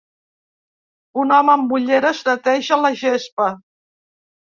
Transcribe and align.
Un 1.25 1.35
home 1.37 1.53
amb 1.57 1.77
ulleres 1.81 2.25
neteja 2.33 2.83
la 2.83 2.95
gespa. 3.07 3.55